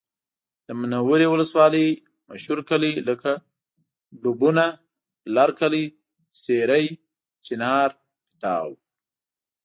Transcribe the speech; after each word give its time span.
د 0.67 0.69
منورې 0.79 1.27
ولسوالۍ 1.29 1.87
مشهور 2.29 2.59
کلي 2.69 2.93
لکه 3.09 3.31
ډوبونه، 4.21 4.65
لرکلی، 5.37 5.85
سېرۍ، 6.41 6.85
چینار، 7.45 7.89
پیتاو 8.27 8.69